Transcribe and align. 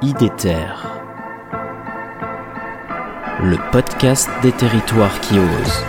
IDETER, 0.00 0.68
le 3.42 3.56
podcast 3.72 4.28
des 4.42 4.52
territoires 4.52 5.18
qui 5.20 5.38
osent. 5.38 5.84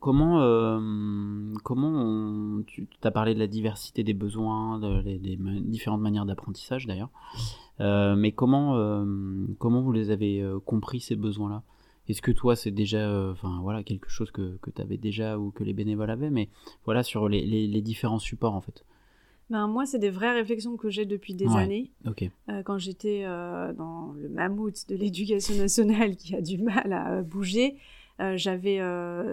Comment, 0.00 0.40
euh, 0.40 0.78
tu 2.66 2.86
as 3.02 3.10
parlé 3.10 3.34
de 3.34 3.38
la 3.38 3.46
diversité 3.46 4.04
des 4.04 4.14
besoins, 4.14 4.78
de- 4.78 5.02
des, 5.02 5.36
différentes 5.60 6.00
manières 6.00 6.26
d'apprentissage 6.26 6.86
d'ailleurs, 6.86 7.10
Euh, 7.80 8.16
mais 8.16 8.32
comment, 8.32 8.74
euh, 8.76 9.04
comment 9.60 9.80
vous 9.82 9.92
les 9.92 10.10
avez 10.10 10.44
compris 10.66 10.98
ces 11.00 11.14
besoins-là? 11.14 11.62
Est-ce 12.08 12.22
que 12.22 12.32
toi 12.32 12.56
c'est 12.56 12.70
déjà, 12.70 13.08
euh, 13.10 13.34
voilà, 13.62 13.82
quelque 13.82 14.08
chose 14.10 14.30
que, 14.30 14.56
que 14.62 14.70
tu 14.70 14.80
avais 14.82 14.96
déjà 14.96 15.38
ou 15.38 15.50
que 15.50 15.62
les 15.64 15.72
bénévoles 15.74 16.10
avaient, 16.10 16.30
mais 16.30 16.48
voilà 16.84 17.02
sur 17.02 17.28
les, 17.28 17.44
les- 17.44 17.66
les 17.66 17.82
différents 17.82 18.18
supports 18.18 18.54
en 18.54 18.60
fait? 18.60 18.84
Ben, 19.50 19.66
moi, 19.66 19.86
c'est 19.86 19.98
des 19.98 20.10
vraies 20.10 20.34
réflexions 20.34 20.76
que 20.76 20.90
j'ai 20.90 21.06
depuis 21.06 21.32
des 21.34 21.46
Ouais. 21.46 21.62
années. 21.62 21.90
Euh, 22.50 22.62
quand 22.62 22.76
j'étais 22.76 23.22
euh, 23.24 23.72
dans 23.72 24.12
le 24.12 24.28
mammouth 24.28 24.86
de 24.90 24.94
l'éducation 24.94 25.54
nationale 25.66 26.16
qui 26.16 26.34
a 26.36 26.42
du 26.42 26.58
mal 26.58 26.92
à 26.92 27.22
bouger, 27.22 27.76
j'avais 28.34 28.80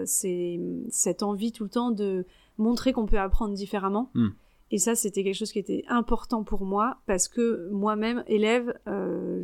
cette 0.04 1.22
envie 1.22 1.52
tout 1.52 1.64
le 1.64 1.70
temps 1.70 1.90
de 1.90 2.24
montrer 2.58 2.92
qu'on 2.92 3.06
peut 3.06 3.18
apprendre 3.18 3.54
différemment. 3.54 4.10
Hmm. 4.14 4.28
Et 4.72 4.78
ça, 4.78 4.94
c'était 4.96 5.22
quelque 5.22 5.36
chose 5.36 5.52
qui 5.52 5.58
était 5.60 5.84
important 5.88 6.42
pour 6.42 6.64
moi 6.64 6.96
parce 7.06 7.28
que 7.28 7.68
moi-même, 7.70 8.24
élève, 8.26 8.74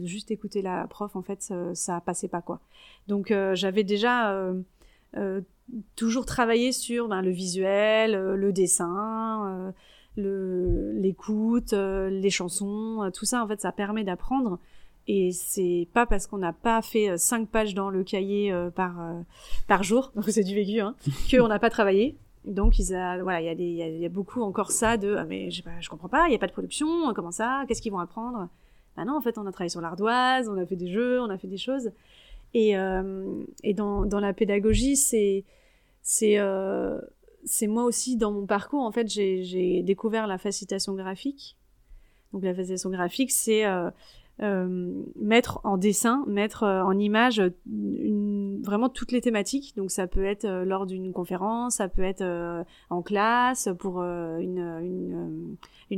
juste 0.05 0.31
écouter 0.31 0.63
la 0.63 0.87
prof, 0.87 1.17
en 1.17 1.23
fait, 1.23 1.43
ça, 1.43 1.75
ça 1.75 2.01
passait 2.01 2.29
pas 2.29 2.43
quoi. 2.43 2.61
Donc, 3.09 3.31
euh, 3.31 3.55
j'avais 3.55 3.85
déjà 3.85 4.33
euh, 4.33 4.61
euh, 5.17 5.41
toujours 5.97 6.27
travaillé 6.27 6.73
sur 6.73 7.09
ben, 7.09 7.23
le 7.23 7.31
visuel, 7.31 8.13
le 8.13 8.53
dessin. 8.53 9.73
le 10.17 10.93
l'écoute, 10.93 11.73
les 11.73 12.31
chansons, 12.31 13.11
tout 13.15 13.25
ça 13.25 13.43
en 13.43 13.49
fait 13.49 13.61
ça 13.61 13.73
permet 13.73 14.05
d'apprendre 14.05 14.59
et 15.09 15.33
c'est 15.33 15.89
pas 15.93 16.07
parce 16.07 16.27
qu'on 16.27 16.39
n'a 16.39 16.53
pas 16.53 16.81
fait 16.83 17.19
cinq 17.19 17.49
pages 17.49 17.75
dans 17.75 17.91
le 17.91 18.05
cahier 18.05 18.53
euh, 18.53 18.71
par 18.71 19.01
euh, 19.01 19.21
par 19.67 19.83
jour 19.83 20.13
donc 20.15 20.25
c'est 20.29 20.45
du 20.45 20.55
vécu 20.55 20.81
hein, 20.81 20.95
que 21.31 21.41
on 21.41 21.49
n'a 21.49 21.59
pas 21.59 21.71
travaillé. 21.71 22.17
Donc 22.45 22.79
ils 22.79 22.95
a 22.95 23.23
voilà 23.23 23.41
il 23.41 23.47
y 23.47 23.49
a 23.49 23.55
des 23.55 23.65
il 23.65 23.77
y 23.77 23.83
a, 23.83 23.89
il 23.89 23.99
y 23.99 24.07
a 24.07 24.09
beaucoup 24.09 24.43
encore 24.43 24.73
ça 24.73 24.97
de 24.97 25.15
ah, 25.17 25.25
mais 25.25 25.51
je 25.51 25.63
je 25.81 25.89
comprends 25.89 26.09
pas 26.09 26.27
il 26.29 26.33
y 26.33 26.35
a 26.35 26.39
pas 26.39 26.49
de 26.49 26.53
production 26.53 27.13
comment 27.15 27.31
ça 27.31 27.65
qu'est-ce 27.67 27.81
qu'ils 27.81 27.93
vont 27.93 28.01
apprendre? 28.01 28.49
Bah 28.97 29.05
non 29.05 29.17
en 29.17 29.21
fait 29.21 29.39
on 29.39 29.47
a 29.47 29.53
travaillé 29.53 29.71
sur 29.71 29.81
l'ardoise 29.81 30.49
on 30.49 30.59
a 30.59 30.67
fait 30.67 30.77
des 30.77 30.91
jeux 30.91 31.21
on 31.21 31.31
a 31.31 31.39
fait 31.39 31.49
des 31.49 31.57
choses. 31.57 31.91
Et 32.55 32.77
euh, 32.77 33.43
et 33.63 33.73
dans 33.73 34.05
dans 34.05 34.21
la 34.21 34.33
pédagogie 34.33 34.97
c'est 34.97 35.45
c'est 36.03 36.39
euh, 36.39 37.01
c'est 37.45 37.67
moi 37.67 37.85
aussi 37.85 38.17
dans 38.17 38.33
mon 38.33 38.47
parcours 38.47 38.83
en 38.83 38.93
fait 38.93 39.09
j'ai 39.09 39.83
découvert 39.83 40.27
la 40.27 40.39
facilitation 40.39 40.95
graphique. 40.95 41.57
Donc 42.33 42.45
la 42.45 42.55
facilitation 42.55 42.91
graphique 42.91 43.31
c'est 43.31 43.65
euh, 43.65 45.03
mettre 45.17 45.61
en 45.65 45.77
dessin 45.79 46.25
mettre 46.27 46.65
en 46.65 46.99
image 46.99 47.43
vraiment 47.67 48.91
toutes 48.91 49.13
les 49.13 49.23
thématiques. 49.23 49.75
Donc 49.77 49.91
ça 49.91 50.07
peut 50.07 50.25
être 50.25 50.47
lors 50.65 50.85
d'une 50.85 51.13
conférence 51.13 51.77
ça 51.77 51.89
peut 51.89 52.03
être 52.03 52.65
en 52.91 53.01
classe 53.01 53.71
pour 53.79 54.03
une 54.03 55.52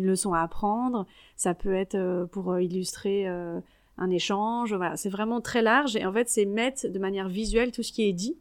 une 0.05 0.10
leçon 0.10 0.34
à 0.34 0.41
apprendre 0.41 1.06
ça 1.36 1.55
peut 1.55 1.74
être 1.74 1.94
euh, 1.94 2.27
pour 2.27 2.52
euh, 2.52 2.62
illustrer 2.62 3.27
euh, 3.27 3.60
un 3.98 4.11
échange 4.11 4.74
voilà 4.74 4.96
c'est 4.96 5.08
vraiment 5.08 5.41
très 5.41 5.62
large 5.62 5.96
et 5.96 6.05
en 6.06 6.12
fait 6.12 6.28
c'est 6.28 6.44
mettre 6.44 6.86
de 6.88 6.98
manière 6.98 7.28
visuelle 7.28 7.72
tout 7.72 7.83
ce 7.83 7.92
qui 7.92 8.08
est 8.08 8.12
dit 8.12 8.36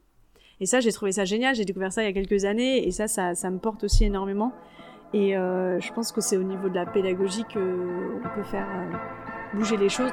et 0.60 0.66
ça, 0.66 0.80
j'ai 0.80 0.94
trouvé 0.94 1.12
ça 1.12 1.26
génial. 1.26 1.56
J'ai 1.56 1.66
découvert 1.66 1.92
ça 1.92 2.04
il 2.04 2.06
y 2.06 2.10
a 2.10 2.14
quelques 2.14 2.46
années 2.46 2.88
et 2.88 2.92
ça, 2.92 3.10
ça, 3.10 3.36
ça 3.36 3.50
me 3.50 3.58
porte 3.58 3.84
aussi 3.84 4.06
énormément. 4.06 4.54
Et 5.12 5.32
je 5.34 5.94
pense 5.94 6.14
que 6.14 6.22
c'est 6.22 6.38
au 6.38 6.44
niveau 6.44 6.70
de 6.70 6.76
la 6.76 6.86
pédagogie 6.86 7.44
que 7.44 8.20
on 8.24 8.36
peut 8.36 8.44
faire 8.44 8.68
bouger 9.54 9.76
les 9.76 9.90
choses. 9.90 10.12